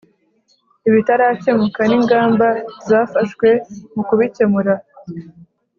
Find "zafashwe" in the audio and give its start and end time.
2.87-3.47